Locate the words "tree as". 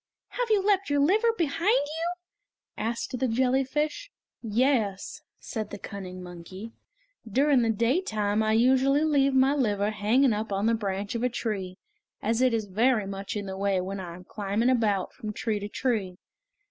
11.29-12.41